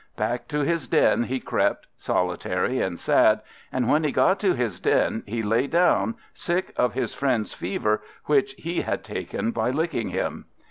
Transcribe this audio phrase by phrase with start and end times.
[0.17, 3.41] Back to his den he crept, solitary and sad.
[3.71, 8.01] And when he got to his den, he lay down, sick of his friend's fever,
[8.25, 10.45] which he had taken by licking him.